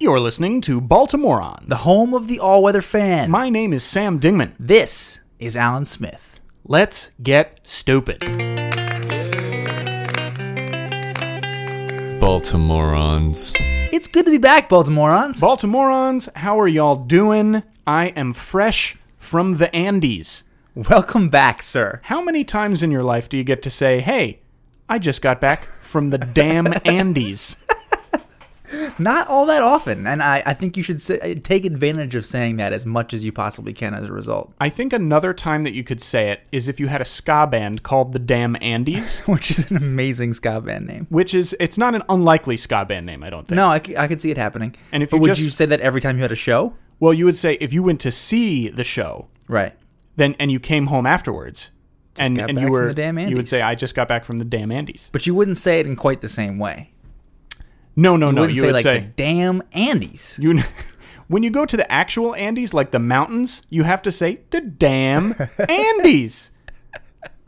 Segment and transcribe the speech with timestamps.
[0.00, 1.68] You're listening to Baltimoreans.
[1.68, 3.30] the home of the all-weather fan.
[3.30, 4.54] My name is Sam Dingman.
[4.58, 6.40] this is Alan Smith.
[6.66, 8.20] Let's get stupid.
[12.24, 13.54] Baltimoreans.
[13.92, 15.40] It's good to be back, Baltimoreans.
[15.40, 17.62] Baltimoreans, how are y'all doing?
[17.86, 20.44] I am fresh from the Andes.
[20.74, 22.00] Welcome back, sir.
[22.04, 24.40] How many times in your life do you get to say, hey,
[24.88, 27.56] I just got back from the damn Andes?
[28.98, 32.56] Not all that often, and I, I think you should say, take advantage of saying
[32.56, 34.52] that as much as you possibly can as a result.
[34.60, 37.46] I think another time that you could say it is if you had a ska
[37.46, 41.06] band called the Damn Andes, Which is an amazing ska band name.
[41.10, 43.56] which is, it's not an unlikely ska band name, I don't think.
[43.56, 44.74] No, I, I could see it happening.
[44.92, 46.74] And if but would just- you say that every time you had a show?
[47.00, 49.74] Well, you would say if you went to see the show, Right.
[50.16, 51.70] then and you came home afterwards,
[52.16, 53.30] and got and back you from were the damn Andes?
[53.30, 55.08] you would say I just got back from the damn Andes.
[55.10, 56.92] But you wouldn't say it in quite the same way.
[57.96, 58.40] No, no, You no.
[58.42, 60.38] wouldn't You say would like say the damn Andes.
[60.40, 60.62] you.
[61.26, 64.60] When you go to the actual Andes, like the mountains, you have to say the
[64.60, 65.34] damn
[65.68, 66.50] Andes.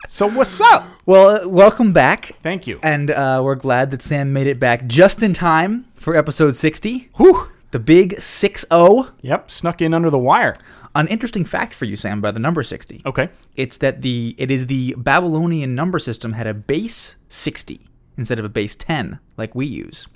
[0.07, 0.87] So what's up?
[1.05, 2.25] Well, uh, welcome back.
[2.41, 2.79] Thank you.
[2.81, 7.09] And uh, we're glad that Sam made it back just in time for episode 60.
[7.17, 7.49] Whew.
[7.69, 9.09] The big 6 0.
[9.21, 10.55] Yep, snuck in under the wire.
[10.95, 13.03] An interesting fact for you, Sam, about the number 60.
[13.05, 13.29] Okay.
[13.55, 18.45] It's that the it is the Babylonian number system had a base 60 instead of
[18.45, 20.07] a base 10 like we use.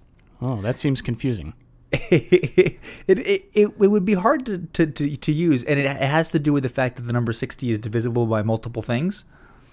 [0.42, 1.54] Oh, that seems confusing.
[1.92, 6.32] it, it, it, it would be hard to, to, to, to use, and it has
[6.32, 9.26] to do with the fact that the number 60 is divisible by multiple things.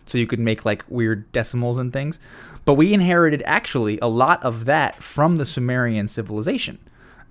[0.06, 2.18] So you could make like weird decimals and things.
[2.64, 6.78] But we inherited actually a lot of that from the Sumerian civilization.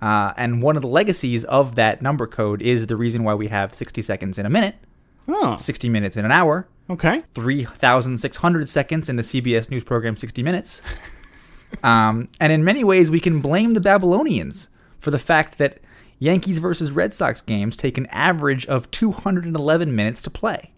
[0.00, 3.48] Uh, and one of the legacies of that number code is the reason why we
[3.48, 4.76] have 60 seconds in a minute,
[5.26, 7.22] Oh, 60 minutes in an hour, okay.
[7.34, 10.80] 3,600 seconds in the CBS news program 60 Minutes.
[11.82, 15.78] Um, and in many ways, we can blame the Babylonians for the fact that
[16.18, 20.72] Yankees versus Red Sox games take an average of 211 minutes to play.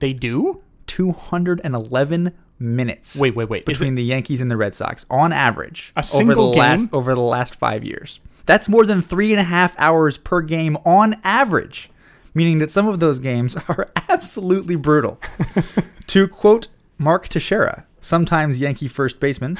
[0.00, 0.62] They do.
[0.86, 3.18] 211 minutes.
[3.18, 3.64] Wait, wait, wait.
[3.66, 6.88] Between the Yankees and the Red Sox, on average, A over single the last game?
[6.92, 8.20] over the last five years.
[8.46, 11.90] That's more than three and a half hours per game on average,
[12.34, 15.20] meaning that some of those games are absolutely brutal.
[16.08, 16.68] to quote
[16.98, 19.58] Mark Teixeira, sometimes Yankee first baseman,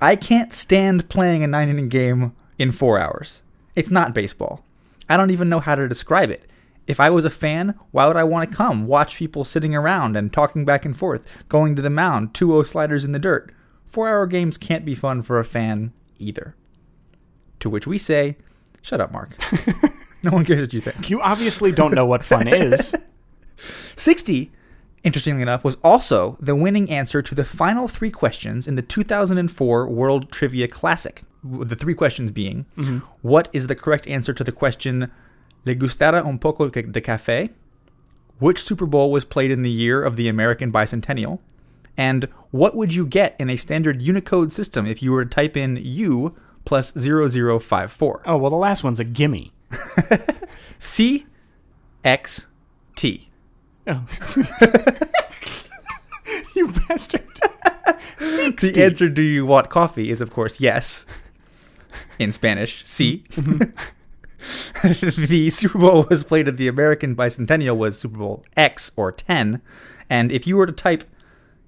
[0.00, 3.42] I can't stand playing a nine inning game in four hours.
[3.74, 4.64] It's not baseball.
[5.08, 6.48] I don't even know how to describe it.
[6.86, 10.16] If I was a fan, why would I want to come watch people sitting around
[10.16, 13.52] and talking back and forth, going to the mound, 2 0 sliders in the dirt?
[13.84, 16.54] Four hour games can't be fun for a fan either.
[17.60, 18.36] To which we say,
[18.82, 19.36] shut up, Mark.
[20.22, 21.10] no one cares what you think.
[21.10, 22.94] You obviously don't know what fun is.
[23.96, 24.52] 60,
[25.06, 29.88] interestingly enough, was also the winning answer to the final three questions in the 2004
[29.88, 31.22] World Trivia Classic.
[31.44, 32.98] The three questions being mm-hmm.
[33.22, 35.12] what is the correct answer to the question
[35.64, 37.50] Le gustará un poco de café?
[38.38, 41.38] Which Super Bowl was played in the year of the American bicentennial?
[41.96, 45.56] And what would you get in a standard Unicode system if you were to type
[45.56, 46.34] in U
[46.64, 48.22] plus 0054?
[48.26, 49.52] Oh well, the last one's a gimme.
[50.78, 51.26] C
[52.04, 52.46] X
[52.96, 53.25] T.
[53.86, 54.04] Oh.
[56.56, 57.22] you bastard.
[58.18, 61.06] The answer do you want coffee is of course yes.
[62.18, 63.24] In Spanish, C.
[64.82, 69.60] the Super Bowl was played at the American bicentennial was Super Bowl X or 10.
[70.08, 71.04] And if you were to type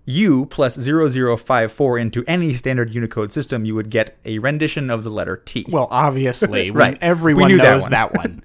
[0.06, 5.10] U plus 0054 into any standard Unicode system, you would get a rendition of the
[5.10, 5.66] letter T.
[5.68, 6.96] Well, obviously, Right.
[7.02, 7.90] everyone We knew that knows one.
[7.90, 8.42] that one.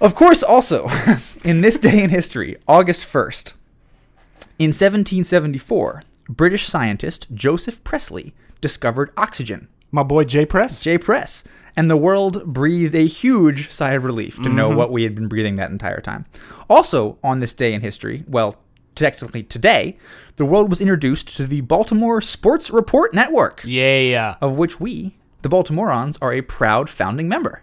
[0.00, 0.90] Of course, also,
[1.44, 3.54] in this day in history, August 1st,
[4.58, 9.68] in 1774, British scientist Joseph Priestley discovered oxygen.
[9.90, 10.80] My boy J Press.
[10.80, 11.44] J Press.
[11.76, 14.78] And the world breathed a huge sigh of relief to know mm-hmm.
[14.78, 16.24] what we had been breathing that entire time.
[16.68, 18.56] Also, on this day in history, well,
[18.94, 19.96] technically today,
[20.36, 24.36] the world was introduced to the Baltimore Sports Report Network, yeah.
[24.40, 27.62] of which we, the Baltimoreans, are a proud founding member.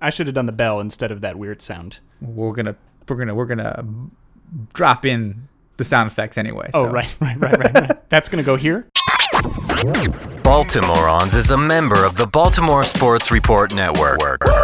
[0.00, 2.00] I should have done the bell instead of that weird sound.
[2.20, 2.76] We're gonna,
[3.08, 3.84] we're gonna, we're gonna
[4.74, 6.70] drop in the sound effects anyway.
[6.74, 6.90] Oh, so.
[6.90, 8.10] right, right, right, right, right.
[8.10, 8.88] That's gonna go here.
[10.42, 14.20] Baltimoreans is a member of the Baltimore Sports Report Network.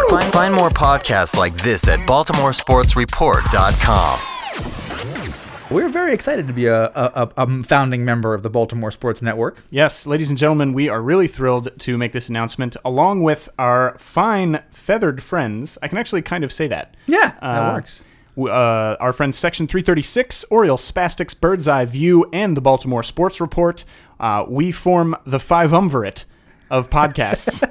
[0.09, 4.38] Find, find more podcasts like this at baltimoresportsreport.com.
[5.71, 9.63] We're very excited to be a, a, a founding member of the Baltimore Sports Network.
[9.69, 13.95] Yes, ladies and gentlemen, we are really thrilled to make this announcement along with our
[13.99, 15.77] fine feathered friends.
[15.83, 16.95] I can actually kind of say that.
[17.05, 18.03] Yeah, that Uh, works.
[18.35, 23.85] Uh, our friends Section 336, Oriole Spastics, Bird's Eye View, and the Baltimore Sports Report.
[24.19, 26.25] Uh, we form the Five Umvirate.
[26.71, 27.61] of podcasts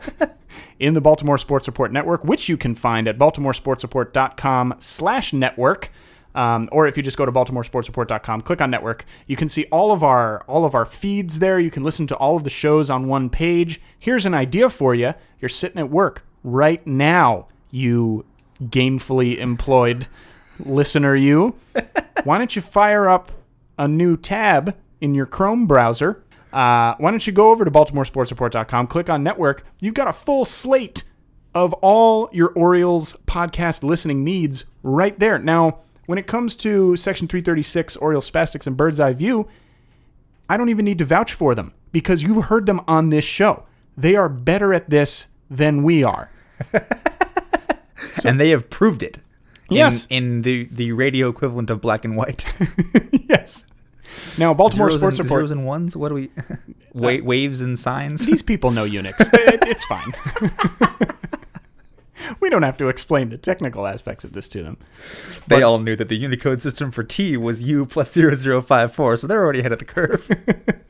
[0.78, 5.90] in the Baltimore Sports Report Network, which you can find at baltimoresportsreport.com slash network.
[6.38, 9.90] Um, or if you just go to baltimoresportsreport.com, click on network, you can see all
[9.90, 11.58] of our all of our feeds there.
[11.58, 13.80] You can listen to all of the shows on one page.
[13.98, 15.14] Here's an idea for you.
[15.40, 18.24] You're sitting at work right now, you
[18.62, 20.06] gainfully employed
[20.60, 21.56] listener you.
[22.22, 23.32] Why don't you fire up
[23.76, 26.22] a new tab in your Chrome browser?
[26.52, 29.64] Uh, why don't you go over to baltimoresportsreport.com, click on network.
[29.80, 31.02] You've got a full slate
[31.52, 35.38] of all your Orioles podcast listening needs right there.
[35.40, 39.46] Now, when it comes to Section 336, Oriole Spastics, and Bird's Eye View,
[40.48, 43.64] I don't even need to vouch for them because you've heard them on this show.
[43.94, 46.30] They are better at this than we are.
[48.24, 49.18] and they have proved it.
[49.68, 50.06] in- Yes.
[50.08, 52.46] In, the, the radio equivalent of black and white.
[53.28, 53.66] yes.
[54.38, 55.40] Now, Baltimore zeros, Sports and, Report.
[55.40, 55.94] zeros and ones?
[55.94, 56.30] What do we.
[56.38, 56.56] Uh,
[56.94, 58.24] wa- waves and signs?
[58.24, 59.14] These people know Unix.
[59.20, 60.10] It- it's fine.
[62.40, 64.78] we don't have to explain the technical aspects of this to them.
[65.46, 69.42] They all knew that the Unicode system for T was U plus 0054, so they're
[69.42, 70.28] already ahead of the curve.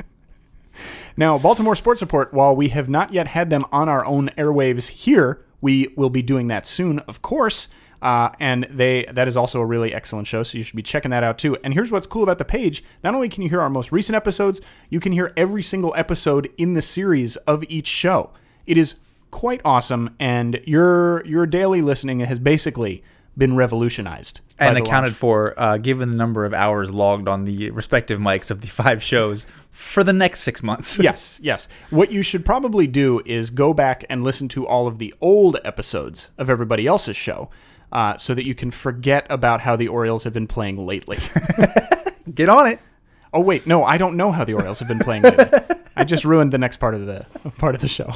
[1.19, 4.89] Now, Baltimore Sports Report, while we have not yet had them on our own airwaves
[4.89, 7.67] here, we will be doing that soon, of course.
[8.01, 11.11] Uh, and they that is also a really excellent show, so you should be checking
[11.11, 11.57] that out too.
[11.65, 14.15] And here's what's cool about the page: not only can you hear our most recent
[14.15, 14.61] episodes,
[14.91, 18.31] you can hear every single episode in the series of each show.
[18.65, 18.95] It is
[19.31, 23.03] quite awesome, and your your daily listening has basically
[23.39, 25.17] been revolutionized and accounted launch.
[25.17, 29.01] for, uh, given the number of hours logged on the respective mics of the five
[29.01, 30.99] shows for the next six months.
[31.03, 31.69] yes, yes.
[31.91, 35.57] What you should probably do is go back and listen to all of the old
[35.65, 37.49] episodes of everybody else's show.
[37.91, 41.17] Uh, so that you can forget about how the Orioles have been playing lately.
[42.35, 42.81] Get on it.
[43.33, 45.49] oh wait, no, I don't know how the Orioles have been playing lately.
[45.97, 47.25] I just ruined the next part of the
[47.57, 48.13] part of the show.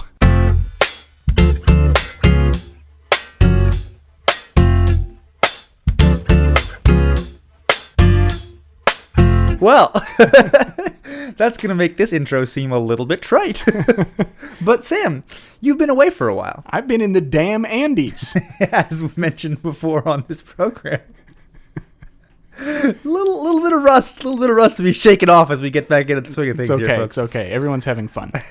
[9.62, 9.93] Well,
[11.37, 13.64] that's going to make this intro seem a little bit trite.
[14.61, 15.23] but Sam,
[15.61, 18.37] you've been away for a while, I've been in the damn Andes.
[18.73, 21.03] as we mentioned before on this program.
[22.60, 25.70] Little little bit of rust, little bit of rust to be shaken off as we
[25.70, 26.96] get back into the swing of things It's here, okay.
[26.96, 27.16] folks.
[27.16, 27.50] It's okay.
[27.50, 28.32] Everyone's having fun.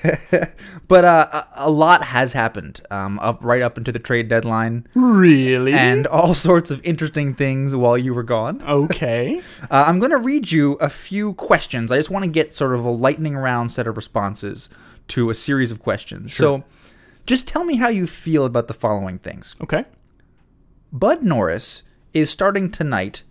[0.88, 4.86] But uh, a, a lot has happened um, up right up into the trade deadline,
[4.94, 5.72] really?
[5.72, 8.62] and all sorts of interesting things while you were gone.
[8.62, 9.40] okay.
[9.70, 11.90] Uh, I'm going to read you a few questions.
[11.92, 14.68] I just want to get sort of a lightning round set of responses
[15.08, 16.34] to a series of questions.
[16.34, 16.64] So,
[17.26, 19.56] just tell me how you feel about the following things.
[19.62, 19.84] Okay.
[20.92, 23.22] Bud Norris is starting tonight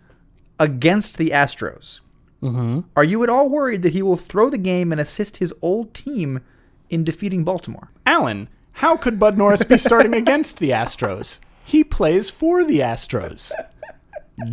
[0.62, 2.02] against the Astros.
[2.42, 2.81] Mm-hmm.
[2.96, 5.94] Are you at all worried that he will throw the game and assist his old
[5.94, 6.42] team
[6.90, 7.90] in defeating Baltimore?
[8.06, 11.40] Alan, how could Bud Norris be starting against the Astros?
[11.66, 13.52] He plays for the Astros.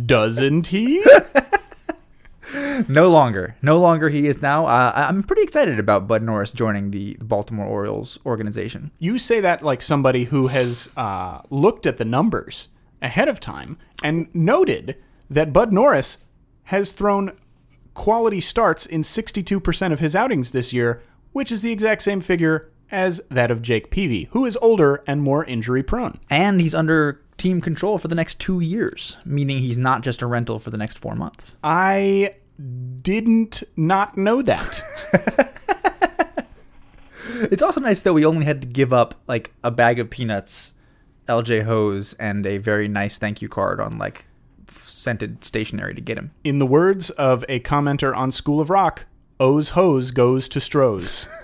[0.05, 1.05] Doesn't he?
[2.87, 3.55] No longer.
[3.61, 4.65] No longer he is now.
[4.65, 8.89] Uh, I'm pretty excited about Bud Norris joining the Baltimore Orioles organization.
[8.97, 12.69] You say that like somebody who has uh, looked at the numbers
[13.03, 14.97] ahead of time and noted
[15.29, 16.17] that Bud Norris
[16.65, 17.31] has thrown
[17.93, 22.71] quality starts in 62% of his outings this year, which is the exact same figure
[22.91, 26.19] as that of Jake Peavy, who is older and more injury prone.
[26.29, 30.27] and he's under team control for the next two years, meaning he's not just a
[30.27, 31.55] rental for the next four months.
[31.63, 32.33] I
[33.01, 34.81] didn't not know that.
[37.51, 40.73] It's also nice that we only had to give up like a bag of peanuts,
[41.27, 44.25] LJ Hoes, and a very nice thank you card on like
[44.99, 46.31] scented stationery to get him.
[46.43, 49.05] In the words of a commenter on School of Rock,
[49.39, 51.27] O's Hoes goes to Stroh's.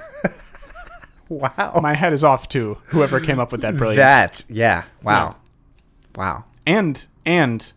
[1.27, 1.79] Wow.
[1.81, 3.97] My head is off to whoever came up with that brilliant.
[3.97, 4.83] That yeah.
[5.01, 5.38] Wow.
[6.15, 6.45] Wow.
[6.67, 7.74] And and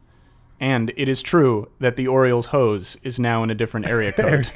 [0.60, 4.50] and it is true that the Orioles Hoes is now in a different area code.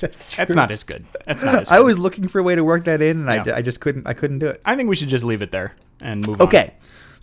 [0.00, 0.36] That's true.
[0.36, 1.06] That's not as good.
[1.24, 1.76] That's not as good.
[1.76, 3.54] I was looking for a way to work that in, and I Yeah.
[3.54, 4.06] I, I just couldn't.
[4.06, 4.60] I couldn't do it.
[4.66, 6.46] I think we should just leave it there and move on.
[6.48, 6.74] Okay.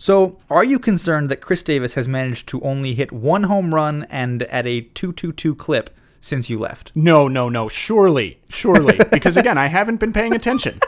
[0.04, 4.02] So, are you concerned that Chris Davis has managed to only hit one home run
[4.10, 5.88] and at a 222 clip
[6.20, 6.92] since you left?
[6.94, 7.70] No, no, no.
[7.70, 9.00] Surely, surely.
[9.10, 10.78] Because again, I haven't been paying attention.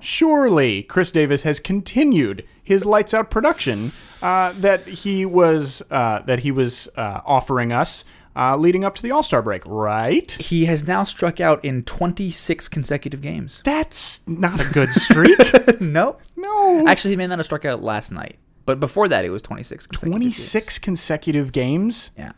[0.00, 3.92] Surely, Chris Davis has continued his lights out production
[4.22, 8.04] uh, that he was uh, that he was uh, offering us
[8.36, 10.30] uh, leading up to the All Star break, right?
[10.32, 13.62] He has now struck out in 26 consecutive games.
[13.64, 15.38] That's not a good streak.
[15.80, 16.16] no.
[16.36, 16.84] no.
[16.86, 19.86] Actually, he may not have struck out last night, but before that, it was 26.
[19.86, 20.36] consecutive games.
[20.36, 22.10] 26 consecutive games.
[22.16, 22.32] Yeah.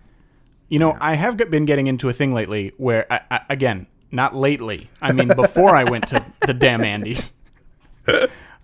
[0.69, 4.35] You know, I have been getting into a thing lately where, I, I, again, not
[4.35, 4.89] lately.
[5.03, 7.33] I mean, before I went to the damn Andes.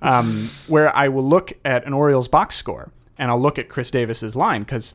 [0.03, 3.91] um, where I will look at an Orioles box score and I'll look at Chris
[3.91, 4.95] Davis's line because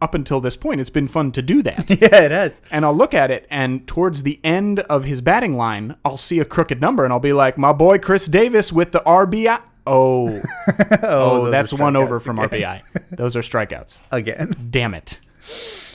[0.00, 1.88] up until this point it's been fun to do that.
[2.00, 2.60] yeah, it has.
[2.70, 6.38] and I'll look at it, and towards the end of his batting line, I'll see
[6.40, 10.42] a crooked number, and I'll be like, "My boy Chris Davis with the RBI." Oh,
[11.02, 12.82] oh, those that's one over from again.
[12.92, 13.16] RBI.
[13.16, 13.98] Those are strikeouts.
[14.12, 14.54] Again.
[14.68, 15.18] Damn it.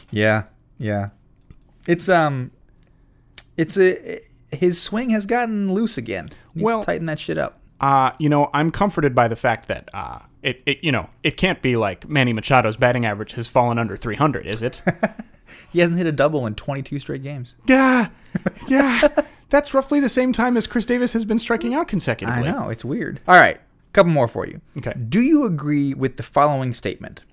[0.09, 0.45] Yeah,
[0.79, 1.09] yeah.
[1.85, 2.49] It's um,
[3.55, 4.19] it's a
[4.51, 6.29] his swing has gotten loose again.
[6.55, 7.59] Needs Well- tighten that shit up.
[7.79, 11.37] Uh, you know, I'm comforted by the fact that uh, it, it, you know, it
[11.37, 14.81] can't be like Manny Machado's batting average has fallen under 300, is it?
[15.71, 17.55] He hasn't hit a double in 22 straight games.
[17.67, 18.09] yeah,
[18.67, 19.07] yeah.
[19.49, 22.47] That's roughly the same time as Chris Davis has been striking out consecutively.
[22.47, 23.19] I know it's weird.
[23.27, 23.59] All right,
[23.91, 24.61] couple more for you.
[24.77, 24.93] Okay.
[25.09, 27.23] Do you agree with the following statement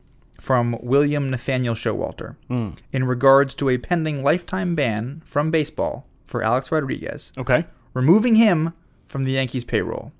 [0.40, 2.70] from William Nathaniel Showalter hmm.
[2.92, 7.64] in regards to a pending lifetime ban from baseball for Alex Rodriguez, Okay.
[7.94, 8.72] removing him
[9.06, 10.12] from the Yankees payroll?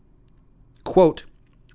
[0.85, 1.25] Quote,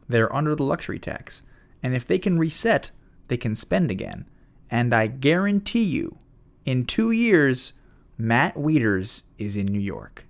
[0.07, 1.43] they're under the luxury tax,
[1.83, 2.91] and if they can reset,
[3.27, 4.25] they can spend again.
[4.69, 6.17] And I guarantee you,
[6.65, 7.73] in two years,
[8.17, 10.25] Matt Wieters is in New York.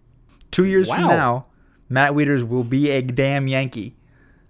[0.51, 1.45] Two years from now,
[1.89, 3.95] Matt Wieters will be a damn Yankee.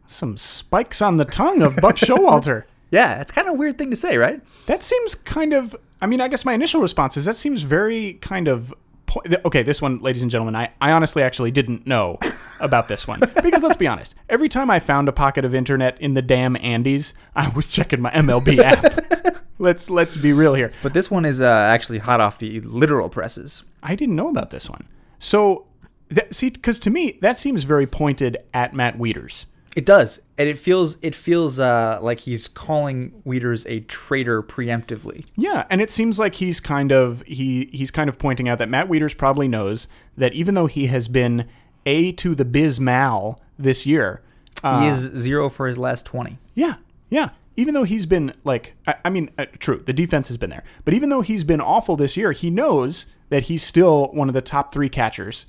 [0.07, 2.63] Some spikes on the tongue of Buck Showalter.
[2.91, 4.39] Yeah, it's kind of a weird thing to say, right?
[4.67, 5.75] That seems kind of.
[6.01, 8.73] I mean, I guess my initial response is that seems very kind of.
[9.07, 12.19] po- Okay, this one, ladies and gentlemen, I, I honestly actually didn't know
[12.59, 13.21] about this one.
[13.45, 16.55] Because let's be honest, every time I found a pocket of internet in the damn
[16.57, 19.43] Andes, I was checking my MLB app.
[19.59, 20.71] let's let's be real here.
[20.81, 23.63] But this one is uh, actually hot off the literal presses.
[23.83, 24.87] I didn't know about this one.
[25.19, 25.67] So,
[26.09, 29.45] that, see, because to me, that seems very pointed at Matt Wieters.
[29.75, 35.25] It does, and it feels it feels uh, like he's calling Wieters a traitor preemptively.
[35.35, 38.69] Yeah, and it seems like he's kind of he he's kind of pointing out that
[38.69, 41.45] Matt Wieters probably knows that even though he has been
[41.85, 44.21] a to the biz mal this year,
[44.63, 46.37] uh, he is zero for his last twenty.
[46.53, 46.75] yeah,
[47.09, 47.29] yeah.
[47.57, 50.63] Even though he's been like, I, I mean, uh, true, the defense has been there,
[50.83, 54.33] but even though he's been awful this year, he knows that he's still one of
[54.33, 55.45] the top three catchers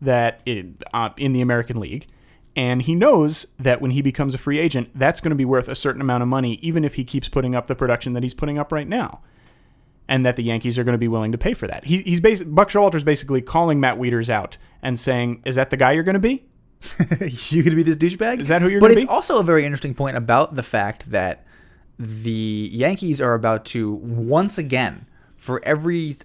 [0.00, 2.06] that in, uh, in the American League,
[2.54, 5.68] and he knows that when he becomes a free agent, that's going to be worth
[5.68, 8.34] a certain amount of money, even if he keeps putting up the production that he's
[8.34, 9.20] putting up right now.
[10.10, 11.84] And that the Yankees are going to be willing to pay for that.
[11.84, 15.76] He, he's basi- Buck Showalter's basically calling Matt Wieters out and saying, "Is that the
[15.76, 16.44] guy you're going to be?"
[17.50, 18.40] you gonna be this douchebag?
[18.40, 19.00] Is that who you're But gonna be?
[19.00, 19.08] But it's be?
[19.14, 21.44] also a very interesting point about the fact that
[21.98, 26.16] the Yankees are about to once again, for every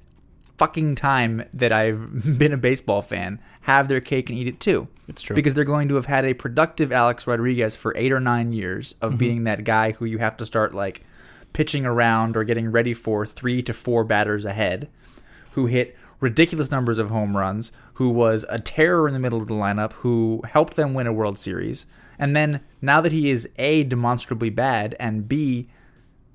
[0.58, 4.88] fucking time that I've been a baseball fan, have their cake and eat it too.
[5.08, 5.36] It's true.
[5.36, 8.94] Because they're going to have had a productive Alex Rodriguez for eight or nine years
[8.94, 9.06] Mm-hmm.
[9.14, 11.02] of being that guy who you have to start like
[11.54, 14.90] pitching around or getting ready for three to four batters ahead,
[15.52, 19.48] who hit ridiculous numbers of home runs, who was a terror in the middle of
[19.48, 21.86] the lineup, who helped them win a World Series.
[22.18, 25.68] And then now that he is A, demonstrably bad, and B,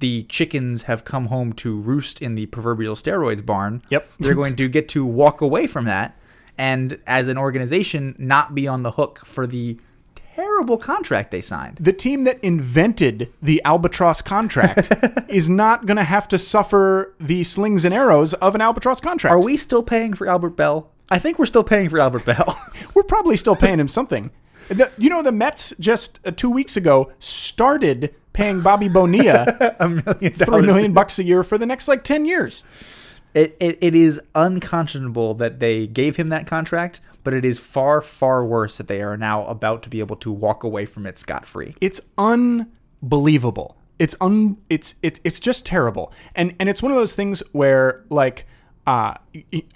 [0.00, 3.82] the chickens have come home to roost in the proverbial steroids barn.
[3.88, 4.10] Yep.
[4.20, 6.16] They're going to get to walk away from that
[6.56, 9.78] and, as an organization, not be on the hook for the
[10.38, 11.76] terrible contract they signed.
[11.80, 14.92] the team that invented the albatross contract
[15.28, 19.32] is not going to have to suffer the slings and arrows of an albatross contract.
[19.32, 20.88] Are we still paying for Albert Belle?
[21.10, 22.60] I think we're still paying for Albert Belle.
[22.94, 24.30] We're probably still paying him something.
[24.68, 29.88] The- you know, the Mets just uh, two weeks ago started paying Bobby Bonilla a
[29.88, 32.62] million three million bucks a year for the next like ten years.
[33.34, 38.00] It, it, it is unconscionable that they gave him that contract, but it is far,
[38.00, 41.18] far worse that they are now about to be able to walk away from it
[41.18, 41.74] scot free.
[41.78, 43.76] It's unbelievable.
[43.98, 46.10] It's un it's it, it's just terrible.
[46.34, 48.46] And and it's one of those things where like
[48.86, 49.12] uh,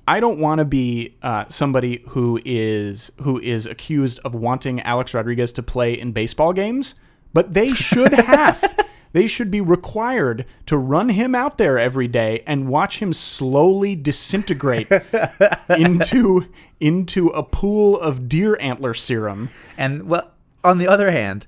[0.08, 5.12] I don't want to be uh, somebody who is who is accused of wanting Alex
[5.12, 6.94] Rodriguez to play in baseball games,
[7.34, 8.88] but they should have.
[9.12, 13.94] They should be required to run him out there every day and watch him slowly
[13.94, 14.88] disintegrate
[15.68, 16.46] into
[16.80, 19.50] into a pool of deer antler serum.
[19.76, 20.30] And well,
[20.64, 21.46] on the other hand,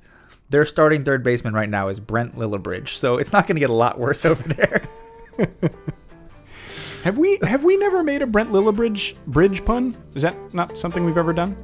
[0.51, 3.71] their starting third baseman right now is Brent Lillibridge, so it's not going to get
[3.71, 4.83] a lot worse over there.
[7.05, 9.95] Have we have we never made a Brent Lillibridge bridge pun?
[10.15, 11.55] Is that not something we've ever done?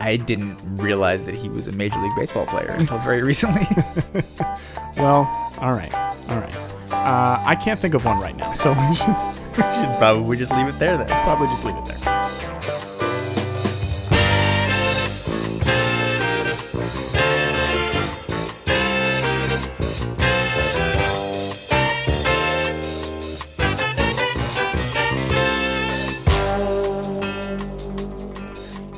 [0.00, 3.66] I didn't realize that he was a Major League Baseball player until very recently.
[4.96, 5.24] Well,
[5.60, 6.54] all right, all right.
[6.90, 9.08] Uh, I can't think of one right now, so we should
[9.56, 11.06] we should probably just leave it there then.
[11.24, 11.96] probably just leave it there.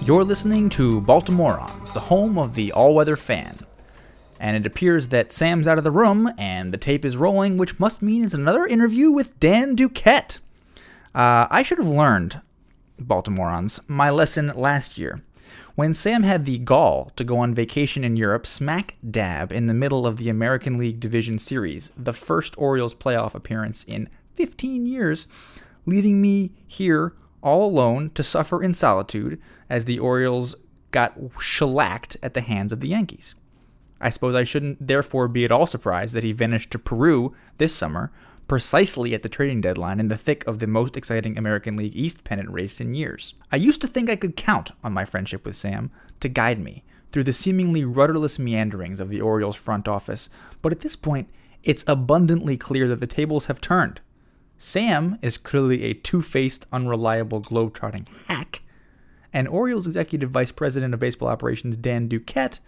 [0.04, 3.56] You're listening to Baltimoreans, the home of the all weather fan.
[4.40, 7.78] And it appears that Sam's out of the room and the tape is rolling, which
[7.78, 10.38] must mean it's another interview with Dan Duquette.
[11.14, 12.40] Uh, I should have learned,
[12.98, 15.22] Baltimoreans, my lesson last year.
[15.76, 19.72] When Sam had the gall to go on vacation in Europe, smack dab in the
[19.72, 25.28] middle of the American League Division Series, the first Orioles playoff appearance in 15 years,
[25.86, 30.54] leaving me here all alone to suffer in solitude as the Orioles
[30.90, 33.34] got shellacked at the hands of the Yankees.
[34.00, 37.74] I suppose I shouldn't therefore be at all surprised that he vanished to Peru this
[37.74, 38.10] summer,
[38.48, 42.24] precisely at the trading deadline in the thick of the most exciting American League East
[42.24, 43.34] pennant race in years.
[43.50, 46.84] I used to think I could count on my friendship with Sam to guide me
[47.12, 50.28] through the seemingly rudderless meanderings of the Orioles front office,
[50.60, 51.28] but at this point,
[51.62, 54.00] it's abundantly clear that the tables have turned.
[54.62, 58.62] Sam is clearly a two faced, unreliable, globetrotting hack,
[59.32, 62.60] and Orioles Executive Vice President of Baseball Operations Dan Duquette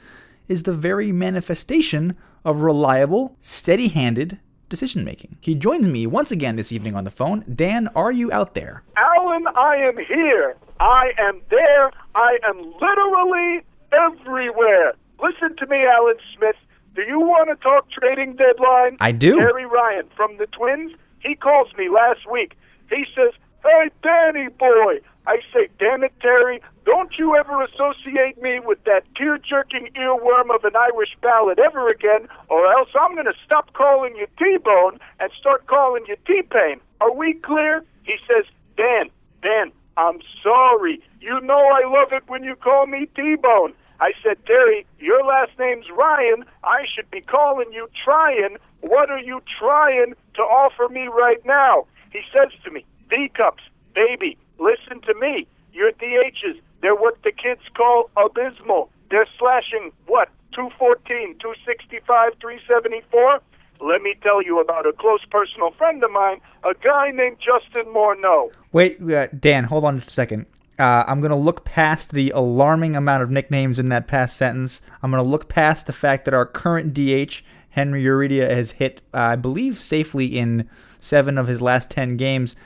[0.48, 5.36] is the very manifestation of reliable, steady handed decision making.
[5.40, 7.44] He joins me once again this evening on the phone.
[7.54, 8.82] Dan, are you out there?
[8.96, 10.56] Alan, I am here.
[10.80, 11.92] I am there.
[12.16, 13.60] I am literally
[13.92, 14.94] everywhere.
[15.22, 16.56] Listen to me, Alan Smith.
[16.96, 18.96] Do you want to talk trading deadline?
[18.98, 19.36] I do.
[19.36, 20.92] Terry Ryan from the Twins,
[21.24, 22.56] he calls me last week.
[22.90, 25.00] He says, Hey, Danny boy.
[25.26, 30.54] I say, damn it, Terry, don't you ever associate me with that tear jerking earworm
[30.54, 34.58] of an Irish ballad ever again, or else I'm going to stop calling you T
[34.62, 36.80] Bone and start calling you T Pain.
[37.00, 37.82] Are we clear?
[38.02, 38.44] He says,
[38.76, 39.08] Dan,
[39.42, 41.00] Dan, I'm sorry.
[41.20, 43.72] You know I love it when you call me T Bone.
[44.04, 46.44] I said, Terry, your last name's Ryan.
[46.62, 48.58] I should be calling you Tryin'.
[48.82, 51.86] What are you trying to offer me right now?
[52.12, 53.62] He says to me, D cups,
[53.94, 55.46] baby, listen to me.
[55.72, 58.90] Your DHs, they're what the kids call abysmal.
[59.10, 63.40] They're slashing, what, 214, 265, 374?
[63.80, 67.90] Let me tell you about a close personal friend of mine, a guy named Justin
[67.90, 68.52] Morneau.
[68.70, 70.44] Wait, uh, Dan, hold on a second.
[70.78, 74.82] Uh, I'm going to look past the alarming amount of nicknames in that past sentence.
[75.02, 79.00] I'm going to look past the fact that our current DH, Henry Urrutia, has hit,
[79.12, 82.56] uh, I believe, safely in seven of his last 10 games.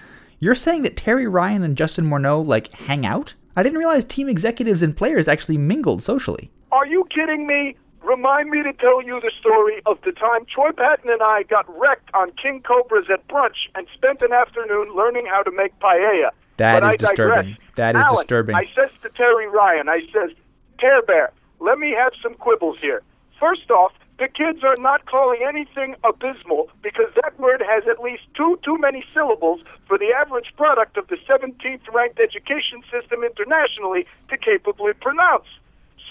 [0.40, 3.34] You're saying that Terry Ryan and Justin Morneau, like, hang out?
[3.56, 6.50] I didn't realize team executives and players actually mingled socially.
[6.70, 7.76] Are you kidding me?
[8.02, 11.66] Remind me to tell you the story of the time Troy Patton and I got
[11.78, 16.30] wrecked on King Cobras at brunch and spent an afternoon learning how to make paella.
[16.58, 17.56] That but is disturbing.
[17.76, 18.54] That is Alan, disturbing.
[18.54, 20.36] I says to Terry Ryan, I says,
[20.78, 23.02] Tear Bear, let me have some quibbles here.
[23.40, 28.22] First off, the kids are not calling anything abysmal because that word has at least
[28.36, 34.06] two too many syllables for the average product of the 17th ranked education system internationally
[34.28, 35.46] to capably pronounce.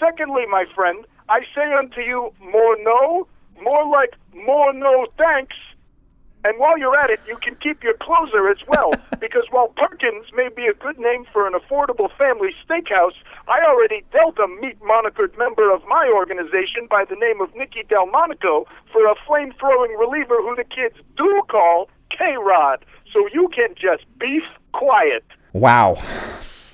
[0.00, 3.28] Secondly, my friend, I say unto you, more no,
[3.60, 5.56] more like more no thanks.
[6.44, 10.26] And while you're at it, you can keep your closer as well, because while Perkins
[10.34, 13.14] may be a good name for an affordable family steakhouse,
[13.48, 17.82] I already dealt a meat monikered member of my organization by the name of Nicky
[17.88, 22.84] Delmonico for a flame throwing reliever who the kids do call K Rod.
[23.12, 25.24] So you can just beef quiet.
[25.52, 26.00] Wow.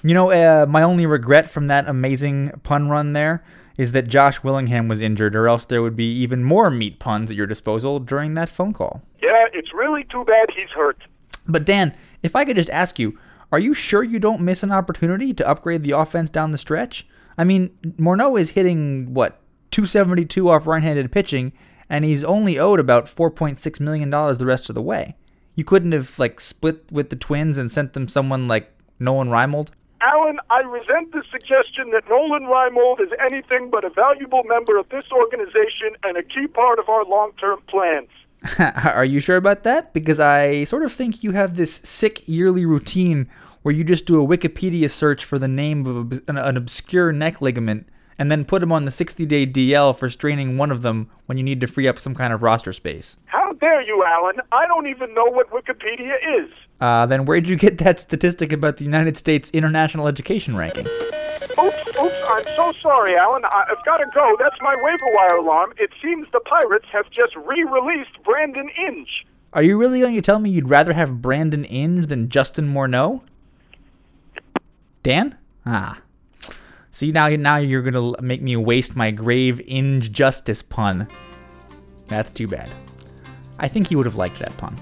[0.03, 3.43] You know, uh, my only regret from that amazing pun run there
[3.77, 7.31] is that Josh Willingham was injured, or else there would be even more meat puns
[7.31, 9.03] at your disposal during that phone call.
[9.23, 10.99] Yeah, it's really too bad he's hurt.
[11.47, 13.19] But Dan, if I could just ask you,
[13.53, 17.07] are you sure you don't miss an opportunity to upgrade the offense down the stretch?
[17.37, 21.53] I mean, Morneau is hitting what 272 off right-handed pitching,
[21.89, 25.17] and he's only owed about 4.6 million dollars the rest of the way.
[25.55, 29.69] You couldn't have like split with the Twins and sent them someone like Nolan Reimold.
[30.05, 34.89] Alan, I resent the suggestion that Nolan Reimold is anything but a valuable member of
[34.91, 38.11] this organization and a key part of our long-term plans.
[38.85, 39.95] Are you sure about that?
[39.95, 43.31] Because I sort of think you have this sick yearly routine
[43.63, 47.41] where you just do a Wikipedia search for the name of an, an obscure neck
[47.41, 47.89] ligament
[48.19, 51.39] and then put him on the 60 day DL for straining one of them when
[51.39, 53.17] you need to free up some kind of roster space.
[53.25, 54.37] How dare you, Alan?
[54.53, 56.51] I don't even know what Wikipedia is.
[56.81, 60.87] Uh, then where'd you get that statistic about the United States International Education Ranking?
[60.87, 63.45] Oops, oops, I'm so sorry, Alan.
[63.47, 64.37] I- I've got to go.
[64.39, 65.73] That's my waiver wire alarm.
[65.79, 69.25] It seems the Pirates have just re released Brandon Inge.
[69.55, 73.23] Are you really going to tell me you'd rather have Brandon Inge than Justin Morneau?
[75.03, 75.39] Dan?
[75.65, 76.01] Ah.
[76.91, 81.09] See now, now you're gonna make me waste my grave Inge justice pun.
[82.07, 82.71] That's too bad.
[83.59, 84.77] I think he would have liked that pun.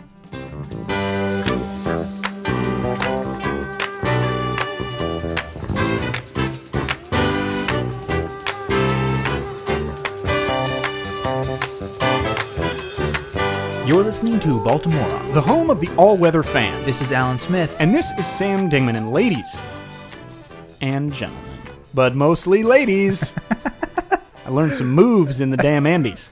[13.86, 16.82] You're listening to Baltimore, the home of the all weather fan.
[16.86, 17.76] This is Alan Smith.
[17.78, 18.96] And this is Sam Dingman.
[18.96, 19.54] And ladies
[20.80, 21.58] and gentlemen,
[21.92, 23.34] but mostly ladies,
[24.46, 26.30] I learned some moves in the damn Andes.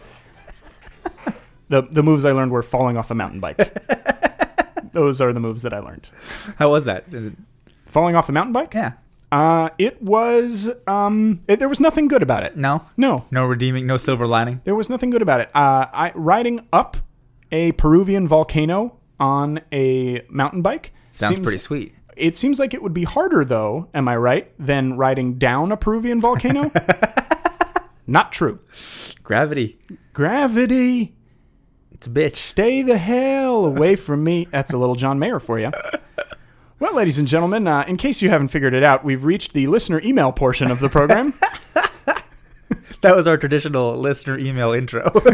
[1.71, 3.57] The, the moves I learned were falling off a mountain bike.
[4.93, 6.11] Those are the moves that I learned.
[6.59, 7.05] How was that?
[7.87, 8.75] Falling off a mountain bike?
[8.75, 8.93] Yeah.
[9.33, 12.57] Uh, it was, um, it, there was nothing good about it.
[12.57, 12.85] No?
[12.97, 14.61] No, No redeeming, no silver lining.
[14.65, 15.51] There was nothing good about it.
[15.55, 16.97] Uh, I riding up
[17.53, 21.95] a Peruvian volcano on a mountain bike Sounds seems- pretty sweet.
[22.17, 23.89] It seems like it would be harder, though.
[23.95, 24.53] Am I right?
[24.59, 26.71] Than riding down a Peruvian volcano.
[28.07, 28.59] Not true.
[29.23, 29.79] Gravity.
[30.13, 31.15] Gravity,
[32.01, 32.37] It's a bitch.
[32.37, 34.49] stay the hell away from me.
[34.51, 35.71] That's a little John Mayer for you.
[36.79, 39.67] Well, ladies and gentlemen, uh, in case you haven't figured it out, we've reached the
[39.67, 41.35] listener email portion of the program.
[43.03, 45.11] That was our traditional listener email intro.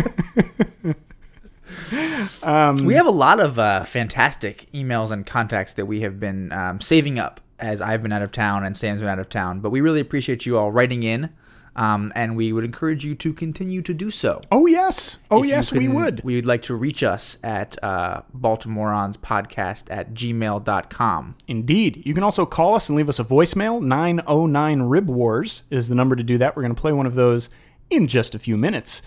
[2.86, 6.80] we have a lot of uh, fantastic emails and contacts that we have been um,
[6.80, 9.58] saving up as I've been out of town and Sam's been out of town.
[9.58, 11.30] But we really appreciate you all writing in,
[11.76, 14.40] um, and we would encourage you to continue to do so.
[14.50, 16.22] oh yes, oh If yes, we would.
[16.24, 21.36] We would like to reach us at uh, baltimoreonspodcast at gmail.com.
[21.46, 22.02] Indeed.
[22.04, 23.80] You can also call us and leave us a voicemail.
[23.82, 26.56] 909 Rib Wars is the number to do that.
[26.56, 27.50] We're going to play one of those
[27.90, 29.02] in just a few minutes.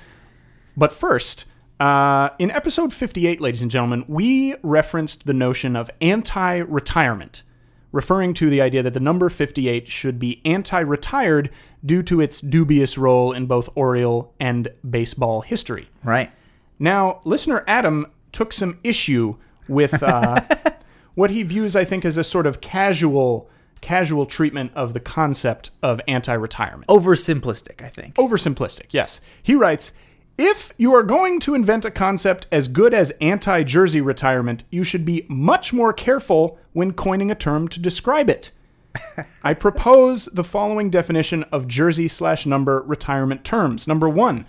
[0.77, 1.45] But first,
[1.79, 7.43] uh, in episode 58, ladies and gentlemen, we referenced the notion of anti retirement,
[7.91, 11.49] referring to the idea that the number 58 should be anti retired
[11.85, 15.89] due to its dubious role in both Oriole and baseball history.
[16.03, 16.31] Right.
[16.77, 19.35] Now, listener Adam took some issue
[19.67, 20.41] with uh,
[21.15, 23.49] what he views, I think, as a sort of casual,
[23.81, 26.87] casual treatment of the concept of anti-retirement.
[26.87, 28.15] Oversimplistic, I think.
[28.15, 29.19] Oversimplistic, yes.
[29.41, 29.91] He writes,
[30.39, 35.03] if you are going to invent a concept as good as anti-jersey retirement, you should
[35.05, 38.51] be much more careful when coining a term to describe it.
[39.43, 43.87] I propose the following definition of jersey slash number retirement terms.
[43.87, 44.47] Number one,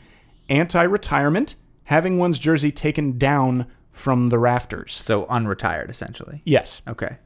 [0.48, 4.94] anti-retirement, having one's jersey taken down from the rafters.
[4.94, 6.40] So unretired, essentially.
[6.44, 7.16] Yes, Okay.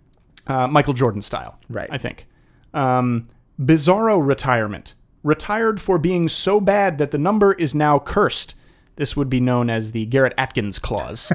[0.47, 1.59] uh, Michael Jordan style.
[1.69, 1.89] Right.
[1.91, 2.27] I think.
[2.73, 3.29] Um,
[3.61, 4.95] bizarro retirement.
[5.25, 8.55] Retired for being so bad that the number is now cursed.
[8.97, 11.33] This would be known as the Garrett Atkins clause,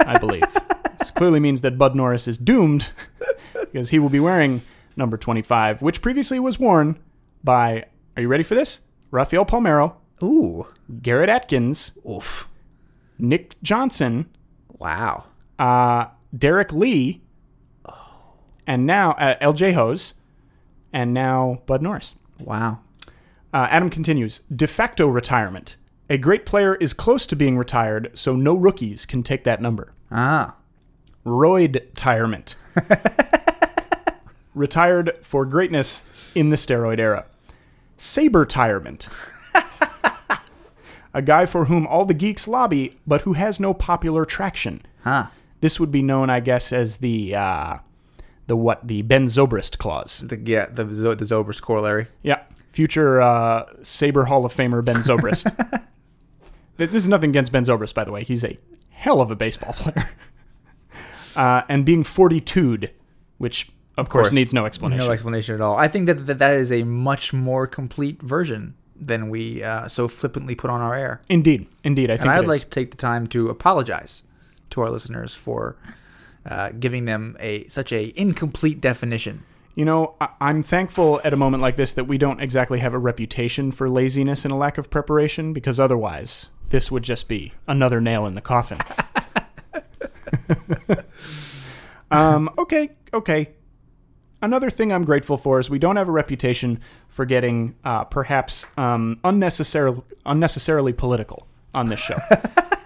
[0.00, 0.44] I believe.
[1.00, 2.90] This clearly means that Bud Norris is doomed
[3.58, 4.60] because he will be wearing
[4.96, 6.98] number 25, which previously was worn
[7.42, 8.80] by, are you ready for this?
[9.10, 10.66] Rafael Palmeiro, Ooh.
[11.00, 12.50] Garrett Atkins, Oof.
[13.18, 14.28] Nick Johnson,
[14.78, 15.24] Wow.
[15.58, 17.22] uh, Derrek Lee,
[17.86, 18.34] Oh.
[18.66, 20.12] and now uh, LJ Hoes,
[20.92, 22.14] and now Bud Norris.
[22.38, 22.80] Wow.
[23.52, 25.76] Uh, Adam continues de facto retirement.
[26.08, 29.92] A great player is close to being retired, so no rookies can take that number.
[30.10, 30.54] Ah.
[31.24, 32.56] Roid retirement.
[34.54, 36.02] Retired for greatness
[36.34, 37.26] in the steroid era.
[37.96, 39.08] Saber retirement.
[41.14, 44.82] A guy for whom all the geeks lobby, but who has no popular traction.
[45.02, 45.26] Huh.
[45.60, 47.78] This would be known, I guess, as the uh,
[48.50, 50.24] the what the Ben Zobrist clause.
[50.26, 52.08] The yeah, the the Zobrist corollary.
[52.22, 55.46] Yeah, future uh, Saber Hall of Famer Ben Zobrist.
[56.76, 58.24] This is nothing against Ben Zobrist, by the way.
[58.24, 58.56] He's a
[58.88, 60.08] hell of a baseball player.
[61.36, 62.90] uh, and being 42'd,
[63.36, 64.32] which of, course, course.
[64.32, 65.06] needs no explanation.
[65.06, 65.76] No explanation at all.
[65.76, 70.08] I think that that, that is a much more complete version than we uh, so
[70.08, 71.20] flippantly put on our air.
[71.28, 72.28] indeed, indeed, I think.
[72.28, 74.22] And I'd like to take the time to apologize
[74.70, 75.76] to our listeners for
[76.46, 79.42] uh, giving them a such a incomplete definition.
[79.74, 82.94] You know, I- I'm thankful at a moment like this that we don't exactly have
[82.94, 87.52] a reputation for laziness and a lack of preparation, because otherwise, this would just be
[87.68, 88.78] another nail in the coffin.
[92.10, 93.50] um, okay, okay.
[94.42, 98.64] Another thing I'm grateful for is we don't have a reputation for getting uh, perhaps
[98.76, 102.16] um, unnecessarily unnecessarily political on this show.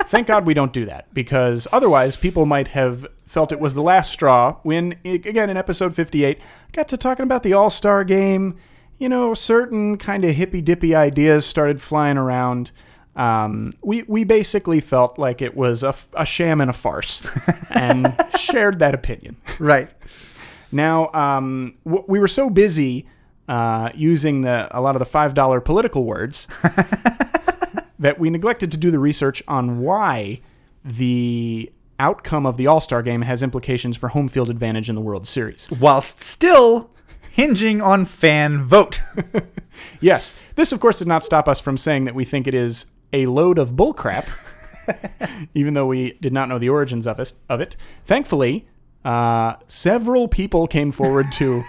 [0.06, 3.82] Thank God we don't do that because otherwise people might have felt it was the
[3.82, 8.56] last straw when, again, in episode 58, got to talking about the All Star game.
[8.98, 12.70] You know, certain kind of hippy dippy ideas started flying around.
[13.16, 17.26] Um, we, we basically felt like it was a sham and a farce
[17.72, 19.36] and shared that opinion.
[19.58, 19.90] Right.
[20.70, 23.08] Now, um, w- we were so busy
[23.48, 26.46] uh, using the a lot of the five dollar political words
[27.98, 30.40] that we neglected to do the research on why
[30.84, 35.00] the outcome of the All Star game has implications for home field advantage in the
[35.00, 35.70] World Series.
[35.70, 36.90] Whilst still
[37.30, 39.02] hinging on fan vote.
[40.00, 42.86] Yes, this of course did not stop us from saying that we think it is
[43.12, 44.28] a load of bullcrap
[45.54, 47.32] even though we did not know the origins of it.
[47.48, 47.76] Of it.
[48.04, 48.66] Thankfully,
[49.04, 51.62] uh, several people came forward to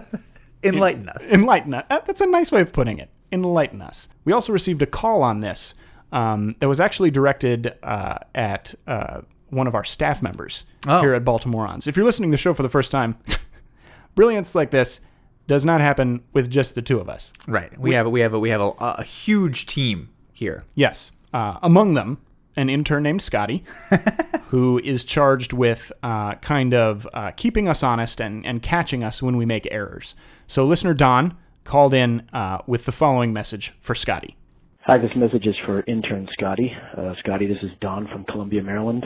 [0.64, 1.30] Enlighten us.
[1.30, 1.84] enlighten us.
[1.90, 3.10] Uh, That's a nice way of putting it.
[3.30, 4.08] Enlighten us.
[4.24, 5.74] We also received a call on this
[6.12, 11.00] um, that was actually directed uh, at uh, one of our staff members Oh.
[11.00, 11.86] here at Baltimoreans.
[11.86, 13.16] If you're listening to the show for the first time,
[14.14, 15.00] brilliance like this
[15.46, 17.32] does not happen with just the two of us.
[17.46, 17.78] Right.
[17.78, 20.64] We have we have a, we have a, a huge team here.
[20.74, 21.10] Yes.
[21.32, 22.18] Uh, among them,
[22.56, 23.62] an intern named Scotty,
[24.48, 29.22] who is charged with uh, kind of uh, keeping us honest and, and catching us
[29.22, 30.14] when we make errors.
[30.46, 34.36] So, listener Don called in uh, with the following message for Scotty.
[34.82, 36.72] Hi, this message is for intern Scotty.
[36.96, 39.04] Uh, Scotty, this is Don from Columbia, Maryland.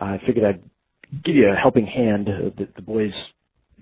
[0.00, 2.28] I figured I'd give you a helping hand.
[2.28, 3.12] Uh, the, the boys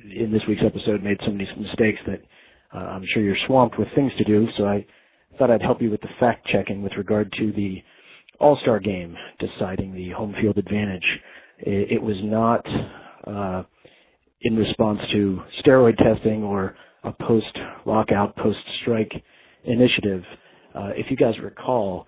[0.02, 2.22] in this week's episode made so many mistakes that
[2.74, 4.86] uh, I'm sure you're swamped with things to do, so I
[5.38, 7.82] thought I'd help you with the fact checking with regard to the
[8.38, 11.06] All-Star game deciding the home field advantage.
[11.58, 12.66] It, it was not
[13.26, 13.64] uh,
[14.42, 19.12] in response to steroid testing or a post-lockout, post-strike
[19.64, 20.22] initiative.
[20.74, 22.06] Uh, if you guys recall,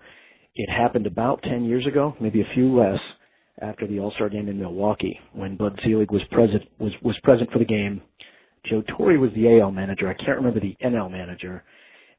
[0.55, 3.01] it happened about 10 years ago, maybe a few less,
[3.61, 7.59] after the All-Star game in Milwaukee, when Bud Selig was present was was present for
[7.59, 8.01] the game.
[8.65, 10.09] Joe Torre was the AL manager.
[10.09, 11.65] I can't remember the NL manager,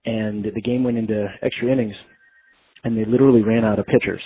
[0.05, 1.95] and the game went into extra innings,
[2.83, 4.21] and they literally ran out of pitchers.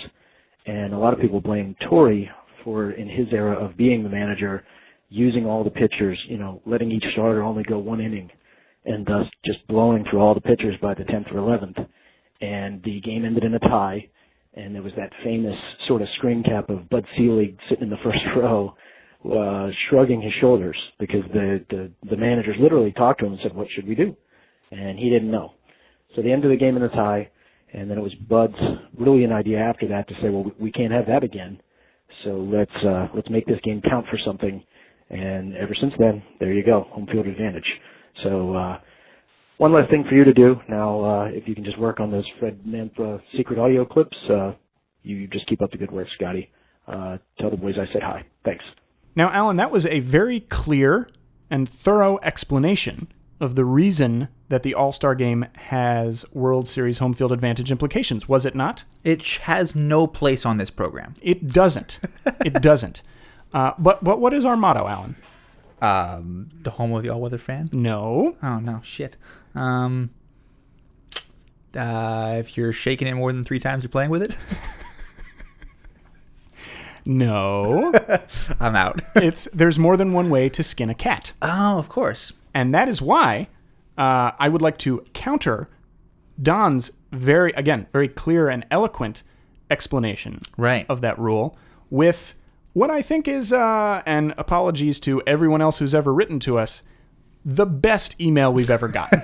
[0.65, 2.25] And a lot of people blame Torre
[2.63, 4.65] for, in his era of being the manager,
[5.09, 8.29] using all the pitchers, you know, letting each starter only go one inning,
[8.85, 11.87] and thus just blowing through all the pitchers by the 10th or 11th.
[12.41, 14.09] And the game ended in a tie,
[14.57, 15.55] and there was that famous
[15.87, 18.75] sort of screen cap of Bud Selig sitting in the first row,
[19.31, 23.55] uh, shrugging his shoulders because the, the the managers literally talked to him and said,
[23.55, 24.15] "What should we do?"
[24.71, 25.53] And he didn't know.
[26.15, 27.29] So the end of the game in a tie,
[27.73, 28.55] and then it was Bud's
[28.97, 31.59] brilliant idea after that to say, "Well, we can't have that again.
[32.23, 34.63] So let's uh, let's make this game count for something."
[35.09, 37.67] And ever since then, there you go, home field advantage.
[38.23, 38.79] So uh,
[39.57, 40.59] one last thing for you to do.
[40.67, 44.53] Now, uh, if you can just work on those Fred Manfra secret audio clips, uh,
[45.03, 46.51] you just keep up the good work, Scotty.
[46.87, 48.23] Uh, tell the boys I said hi.
[48.45, 48.63] Thanks.
[49.15, 51.09] Now, Alan, that was a very clear
[51.49, 53.07] and thorough explanation
[53.39, 58.27] of the reason that the All Star game has World Series home field advantage implications,
[58.29, 58.83] was it not?
[59.03, 61.15] It has no place on this program.
[61.21, 61.99] It doesn't.
[62.45, 63.01] it doesn't.
[63.53, 65.15] Uh, but, but what is our motto, Alan?
[65.81, 67.69] Um, the home of the all-weather fan.
[67.71, 68.35] No.
[68.41, 69.15] Oh no, shit.
[69.57, 70.09] Um,
[71.75, 74.35] uh, if you're shaking it more than three times, you're playing with it.
[77.05, 77.93] No.
[78.59, 78.99] I'm out.
[79.15, 81.31] it's there's more than one way to skin a cat.
[81.41, 82.33] oh, of course.
[82.53, 83.47] And that is why
[83.97, 85.69] uh, I would like to counter
[86.41, 89.23] Don's very, again, very clear and eloquent
[89.71, 90.85] explanation Right.
[90.89, 91.57] of that rule
[91.89, 92.33] with
[92.73, 96.81] what I think is, uh, and apologies to everyone else who's ever written to us,
[97.47, 99.21] the best email we've ever gotten.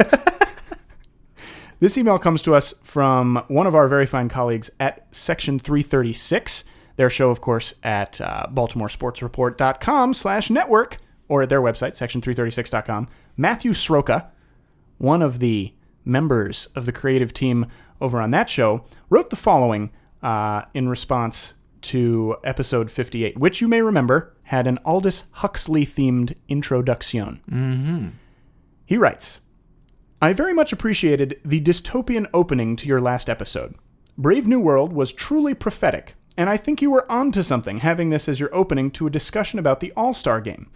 [1.81, 6.63] this email comes to us from one of our very fine colleagues at Section 336.
[6.95, 13.09] Their show, of course, at uh, BaltimoreSportsReport.com slash network, or at their website, section336.com.
[13.35, 14.27] Matthew Sroka,
[14.99, 15.73] one of the
[16.05, 17.65] members of the creative team
[17.99, 23.67] over on that show, wrote the following uh, in response to episode 58, which you
[23.67, 27.41] may remember had an Aldous Huxley themed introduction.
[27.49, 28.07] Mm-hmm.
[28.85, 29.39] He writes
[30.21, 33.75] I very much appreciated the dystopian opening to your last episode.
[34.17, 38.29] Brave New World was truly prophetic, and I think you were onto something having this
[38.29, 40.69] as your opening to a discussion about the All Star game.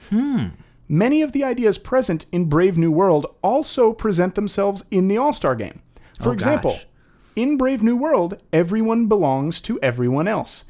[0.90, 5.34] Many of the ideas present in Brave New World also present themselves in the All
[5.34, 5.82] Star game.
[6.20, 6.88] For Oh, example, gosh.
[7.36, 10.64] in Brave New World, everyone belongs to everyone else.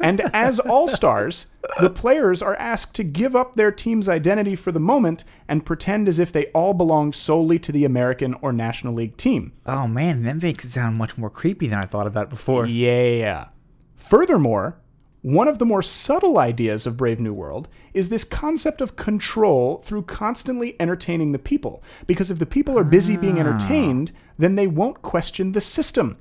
[0.00, 1.46] And as All Stars,
[1.80, 6.08] the players are asked to give up their team's identity for the moment and pretend
[6.08, 9.52] as if they all belonged solely to the American or National League team.
[9.64, 12.66] Oh man, that makes it sound much more creepy than I thought about before.
[12.66, 13.48] Yeah.
[13.96, 14.78] Furthermore,
[15.22, 19.78] one of the more subtle ideas of Brave New World is this concept of control
[19.78, 21.82] through constantly entertaining the people.
[22.06, 23.40] Because if the people are busy being ah.
[23.40, 26.16] entertained, then they won't question the system.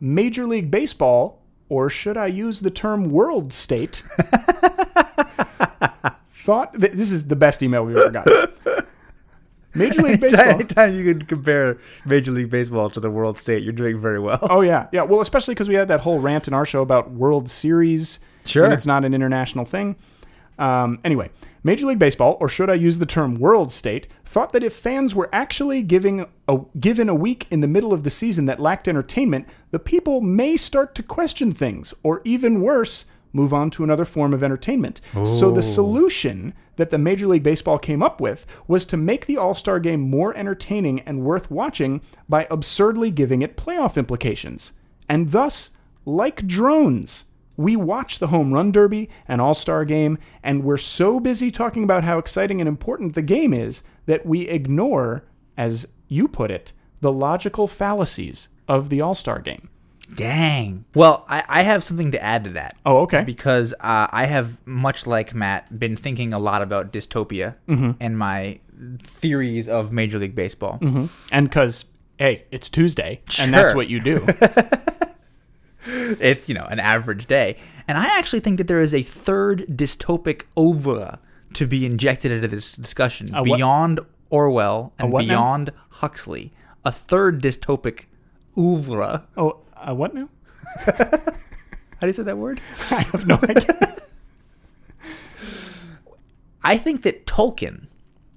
[0.00, 1.37] Major League Baseball,
[1.68, 4.02] or should I use the term world state,
[6.32, 8.48] thought that this is the best email we've ever gotten.
[9.74, 10.46] Major League Baseball.
[10.46, 14.38] Anytime you can compare Major League Baseball to the World State, you're doing very well.
[14.42, 15.02] Oh yeah, yeah.
[15.02, 18.18] Well, especially because we had that whole rant in our show about World Series.
[18.44, 18.64] Sure.
[18.64, 19.94] and it's not an international thing.
[20.58, 21.30] Um, anyway,
[21.62, 25.14] Major League Baseball, or should I use the term world state, thought that if fans
[25.14, 28.88] were actually giving a, given a week in the middle of the season that lacked
[28.88, 34.04] entertainment, the people may start to question things, or even worse, move on to another
[34.04, 35.00] form of entertainment.
[35.26, 39.36] So the solution that the Major League Baseball came up with was to make the
[39.36, 44.72] All Star game more entertaining and worth watching by absurdly giving it playoff implications.
[45.08, 45.70] And thus,
[46.04, 47.24] like drones,
[47.58, 51.84] we watch the home run derby and All Star game, and we're so busy talking
[51.84, 55.24] about how exciting and important the game is that we ignore,
[55.58, 59.68] as you put it, the logical fallacies of the All Star game.
[60.14, 60.86] Dang.
[60.94, 62.76] Well, I, I have something to add to that.
[62.86, 63.24] Oh, okay.
[63.24, 67.56] Because uh, I have, much like Matt, been thinking a lot about dystopia
[68.00, 68.60] and my
[69.02, 70.78] theories of Major League Baseball.
[71.30, 71.84] And because,
[72.18, 74.26] hey, it's Tuesday, and that's what you do.
[75.86, 77.56] It's, you know, an average day.
[77.86, 81.18] And I actually think that there is a third dystopic oeuvre
[81.54, 83.44] to be injected into this discussion what?
[83.44, 85.28] beyond Orwell and what now?
[85.28, 86.52] beyond Huxley.
[86.84, 88.04] A third dystopic
[88.56, 89.24] oeuvre.
[89.36, 90.28] oh, uh, what now?
[90.86, 92.60] How do you say that word?
[92.90, 93.96] I have no idea.
[96.62, 97.86] I think that Tolkien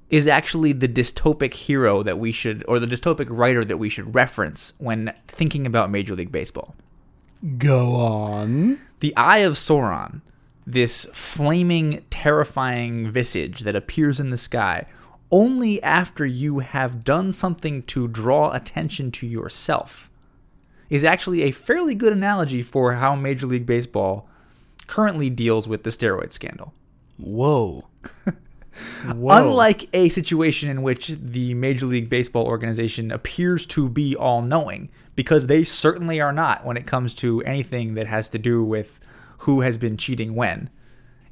[0.09, 4.13] is actually the dystopic hero that we should, or the dystopic writer that we should
[4.13, 6.75] reference when thinking about Major League Baseball.
[7.57, 8.79] Go on.
[8.99, 10.21] The Eye of Sauron,
[10.65, 14.85] this flaming, terrifying visage that appears in the sky
[15.31, 20.09] only after you have done something to draw attention to yourself,
[20.89, 24.27] is actually a fairly good analogy for how Major League Baseball
[24.87, 26.73] currently deals with the steroid scandal.
[27.17, 27.87] Whoa.
[29.05, 29.37] Whoa.
[29.37, 34.89] Unlike a situation in which the Major League Baseball organization appears to be all knowing,
[35.15, 38.99] because they certainly are not when it comes to anything that has to do with
[39.39, 40.69] who has been cheating when.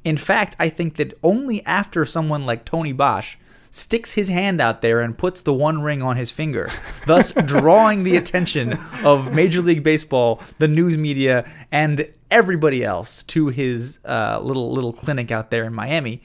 [0.04, 3.36] In fact, I think that only after someone like Tony Bosch
[3.70, 6.70] sticks his hand out there and puts the one ring on his finger,
[7.06, 13.48] thus drawing the attention of Major League Baseball, the news media, and everybody else to
[13.48, 16.22] his uh, little little clinic out there in Miami,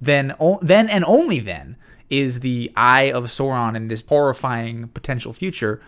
[0.00, 1.76] then o- then and only then
[2.10, 5.80] is the eye of Sauron in this horrifying potential future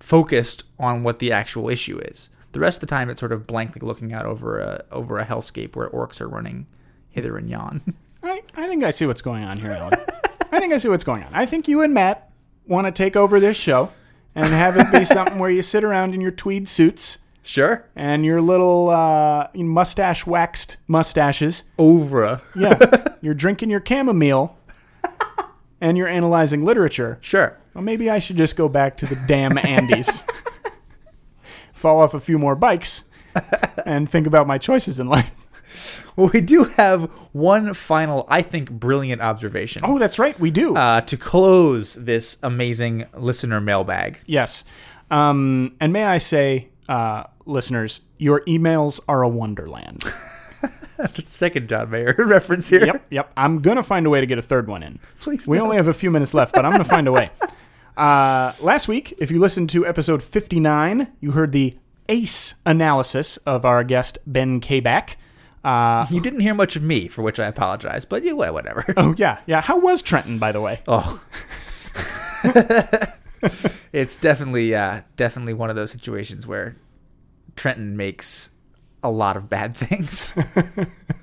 [0.00, 2.30] focused on what the actual issue is.
[2.52, 5.24] The rest of the time, it's sort of blankly looking out over a over a
[5.26, 6.66] hellscape where orcs are running
[7.10, 7.94] hither and yon.
[8.22, 10.00] I, I think I see what's going on here, Alan.
[10.50, 11.30] I think I see what's going on.
[11.34, 12.30] I think you and Matt
[12.66, 13.92] want to take over this show
[14.34, 17.18] and have it be something where you sit around in your tweed suits
[17.48, 17.86] Sure.
[17.96, 21.62] and your little uh, mustache waxed mustaches.
[21.78, 22.42] Over.
[22.54, 23.14] Yeah.
[23.22, 24.54] you're drinking your chamomile
[25.80, 27.16] and you're analyzing literature.
[27.22, 27.56] Sure.
[27.72, 30.24] Well, maybe I should just go back to the damn Andes,
[31.72, 33.04] fall off a few more bikes,
[33.86, 35.32] and think about my choices in life.
[36.16, 40.38] Well, we do have one final, I think, brilliant observation Oh, that's right.
[40.40, 40.74] We do.
[40.74, 44.20] uh, to close this amazing listener mailbag.
[44.26, 44.64] Yes.
[45.10, 50.04] Um, and may I say, uh, listeners, your emails are a wonderland.
[51.22, 52.84] Second John Mayer reference here.
[52.84, 53.32] yep, yep.
[53.36, 54.98] I'm going to find a way to get a third one in.
[55.20, 55.64] Please We no.
[55.64, 57.30] only have a few minutes left, but I'm going to find a way.
[57.96, 61.76] Uh, last week, if you listened to episode 59, you heard the
[62.08, 65.16] ACE analysis of our guest, Ben Kabak.
[65.64, 68.84] Uh, You didn't hear much of me, for which I apologize, but yeah, well, whatever.
[68.96, 69.60] oh, yeah, yeah.
[69.60, 70.80] How was Trenton, by the way?
[70.88, 71.20] Oh.
[73.92, 76.76] it's definitely uh definitely one of those situations where
[77.58, 78.50] Trenton makes
[79.02, 80.32] a lot of bad things.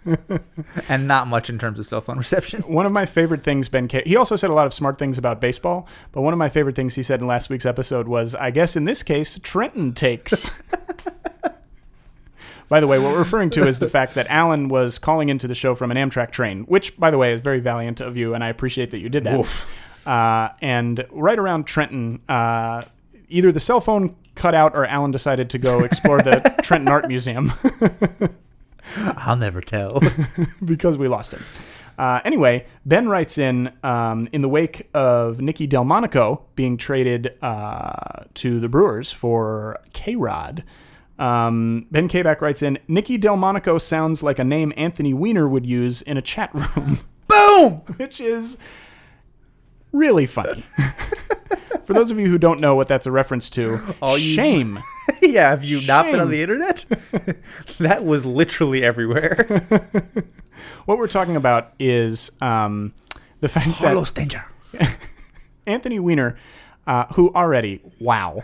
[0.89, 2.61] and not much in terms of cell phone reception.
[2.61, 4.03] One of my favorite things Ben K.
[4.05, 6.75] He also said a lot of smart things about baseball, but one of my favorite
[6.75, 10.51] things he said in last week's episode was, "I guess in this case, Trenton takes."
[12.69, 15.47] by the way, what we're referring to is the fact that Alan was calling into
[15.47, 18.33] the show from an Amtrak train, which, by the way, is very valiant of you,
[18.33, 19.65] and I appreciate that you did that.
[20.05, 22.83] Uh, and right around Trenton, uh,
[23.27, 27.07] either the cell phone cut out or Alan decided to go explore the Trenton Art
[27.07, 27.53] Museum.
[28.97, 29.99] I'll never tell.
[30.65, 31.43] because we lost him.
[31.97, 38.25] Uh, anyway, Ben writes in um, in the wake of Nicky Delmonico being traded uh,
[38.35, 40.63] to the Brewers for K Rod.
[41.17, 46.01] Um, ben Kabak writes in Nicky Delmonico sounds like a name Anthony Weiner would use
[46.01, 46.99] in a chat room,
[47.29, 47.71] Boom!
[47.95, 48.57] which is
[49.95, 50.63] really funny.
[51.83, 54.79] For those of you who don't know what that's a reference to, All you- shame.
[55.21, 56.85] yeah, have you not been on the internet?
[57.79, 59.45] that was literally everywhere.
[60.85, 62.93] What we're talking about is um,
[63.39, 64.45] the fact that danger.
[65.65, 66.37] Anthony Weiner,
[66.87, 68.43] uh, who already, wow,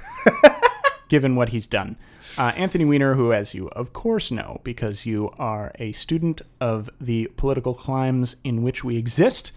[1.08, 1.98] given what he's done,
[2.38, 6.90] Uh, Anthony Weiner, who, as you of course know, because you are a student of
[7.00, 9.52] the political climes in which we exist,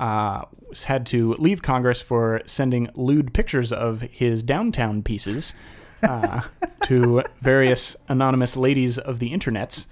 [0.00, 0.46] uh,
[0.86, 5.52] had to leave Congress for sending lewd pictures of his downtown pieces
[6.02, 6.40] uh,
[6.84, 9.84] to various anonymous ladies of the internets.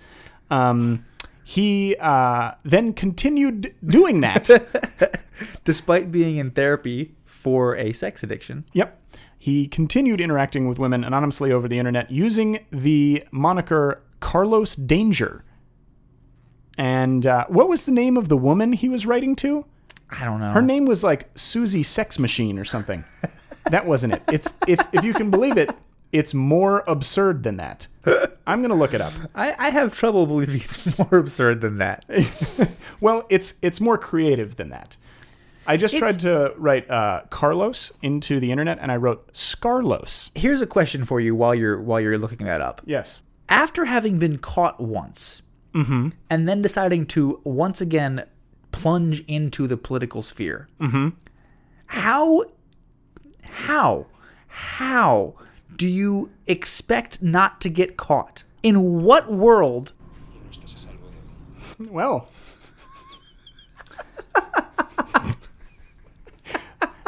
[0.51, 1.05] Um,
[1.45, 4.51] he uh, then continued doing that.
[5.65, 8.65] Despite being in therapy for a sex addiction.
[8.73, 9.01] Yep.
[9.39, 15.45] He continued interacting with women anonymously over the internet using the moniker Carlos Danger.
[16.77, 19.65] And uh, what was the name of the woman he was writing to?
[20.11, 20.53] I don't know.
[20.53, 23.05] Her name was like Susie Sex Machine or something.
[23.71, 24.23] that wasn't it.
[24.33, 25.71] It's it's if you can believe it,
[26.13, 27.87] it's more absurd than that.
[28.47, 29.13] I'm gonna look it up.
[29.35, 32.05] I, I have trouble believing it's more absurd than that.
[33.01, 34.97] Well, it's it's more creative than that.
[35.69, 40.31] I just It's- tried to write uh, Carlos into the internet, and I wrote Scarlos.
[40.35, 42.81] Here's a question for you while you're while you're looking that up.
[42.87, 43.23] Yes.
[43.51, 45.43] After having been caught once,
[45.75, 46.09] Mm-hmm.
[46.31, 48.25] and then deciding to once again
[48.79, 51.09] plunge into the political sphere, Mm-hmm.
[51.87, 52.45] how
[53.51, 54.07] how
[54.47, 55.35] how
[55.77, 58.45] do you expect not to get caught?
[58.63, 59.93] In what world
[61.79, 62.29] Well.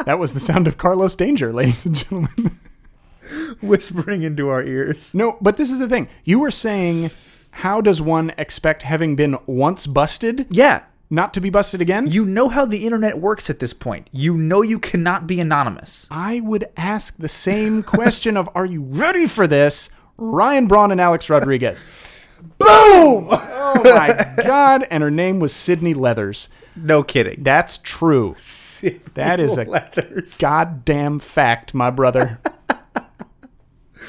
[0.05, 2.59] that was the sound of Carlos Danger, ladies and gentlemen.
[3.61, 5.13] whispering into our ears?
[5.13, 6.07] No, but this is the thing.
[6.25, 7.11] You were saying,
[7.51, 10.83] how does one expect having been once busted Yeah.
[11.11, 12.07] Not to be busted again?
[12.07, 14.09] You know how the internet works at this point.
[14.11, 16.07] You know you cannot be anonymous.
[16.09, 19.89] I would ask the same question of, are you ready for this?
[20.17, 21.83] Ryan Braun and Alex Rodriguez.
[22.57, 23.27] Boom!
[23.73, 24.85] Oh my God.
[24.91, 26.49] And her name was Sydney Leathers.
[26.75, 27.41] No kidding.
[27.41, 28.35] That's true.
[28.37, 30.37] Sydney That is a Leathers.
[30.39, 32.37] goddamn fact, my brother.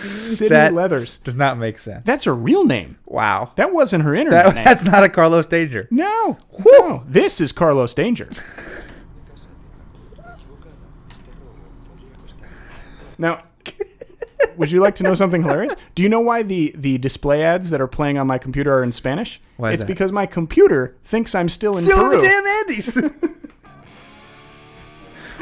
[0.00, 1.18] Sydney That- Leathers.
[1.18, 2.04] Does not make sense.
[2.04, 2.98] That's her real name.
[3.06, 3.52] wow.
[3.56, 4.64] That wasn't her internet That, name.
[4.64, 5.86] that's not a Carlos Danger.
[5.90, 7.04] no, no.
[7.06, 8.28] This is Carlos Danger.
[13.18, 13.44] Now,
[14.56, 15.74] would you like to know something hilarious?
[15.94, 18.82] Do you know why the, the display ads that are playing on my computer are
[18.82, 19.40] in Spanish?
[19.56, 19.86] Why it's that?
[19.86, 22.14] because my computer thinks I'm still in Still Peru.
[22.14, 23.38] in the damn Andes.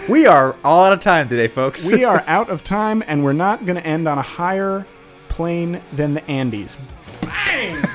[0.08, 1.90] we are all out of time today, folks.
[1.90, 4.86] we are out of time, and we're not going to end on a higher
[5.28, 6.76] plane than the Andes.
[7.22, 7.76] Bang!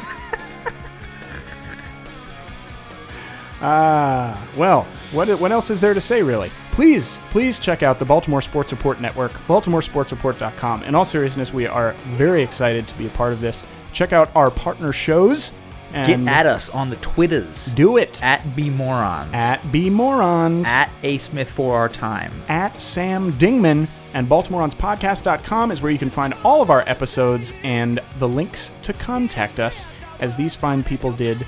[3.61, 6.51] Ah, well, what, what else is there to say, really?
[6.71, 10.83] Please, please check out the Baltimore Sports Report Network, baltimoresportsreport.com.
[10.83, 13.63] In all seriousness, we are very excited to be a part of this.
[13.93, 15.51] Check out our partner shows.
[15.93, 17.73] Get at us on the Twitters.
[17.73, 19.29] do it At B Morons.
[19.33, 20.65] at B Morons.
[20.67, 22.31] at A Smith for our time.
[22.49, 23.87] at Sam Dingman.
[24.13, 28.93] And Baltimoronspodcast.com is where you can find all of our episodes and the links to
[28.93, 29.85] contact us,
[30.19, 31.45] as these fine people did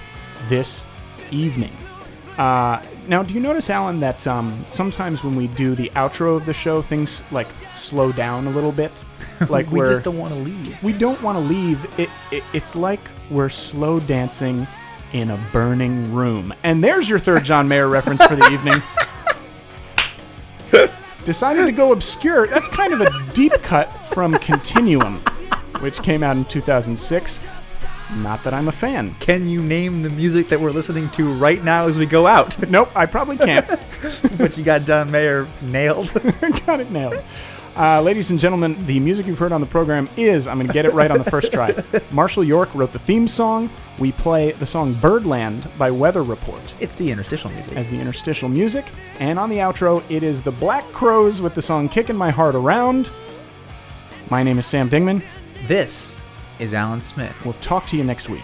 [0.50, 0.84] this
[1.32, 1.72] evening.
[2.38, 6.46] Uh, now, do you notice, Alan, that um, sometimes when we do the outro of
[6.46, 8.92] the show, things like slow down a little bit?
[9.50, 10.82] Like We just don't want to leave.
[10.84, 11.86] we don't want to leave.
[12.00, 13.00] It, it it's like
[13.30, 14.68] we're slow dancing
[15.14, 16.54] in a burning room.
[16.64, 18.82] And there's your third John Mayer reference for the evening.
[21.26, 22.48] Decided to go obscure.
[22.48, 25.16] That's kind of a deep cut from Continuum,
[25.80, 27.40] which came out in 2006.
[28.16, 29.14] Not that I'm a fan.
[29.16, 32.58] Can you name the music that we're listening to right now as we go out?
[32.70, 33.68] Nope, I probably can't.
[34.38, 36.14] but you got John Mayer nailed.
[36.66, 37.22] Got it nailed.
[37.78, 40.74] Uh, ladies and gentlemen, the music you've heard on the program is, I'm going to
[40.74, 41.76] get it right on the first try.
[42.12, 43.70] Marshall York wrote the theme song.
[44.00, 47.78] We play the song Birdland by Weather Report it's the interstitial music.
[47.78, 48.86] as the interstitial music.
[49.20, 52.56] And on the outro, it is the Black Crowes with the song Kicking My Heart
[52.56, 53.12] Around.
[54.32, 55.22] My name is Sam Dingman.
[55.68, 56.20] This
[56.58, 57.36] is Alan Smith.
[57.46, 58.44] We'll talk to you next week.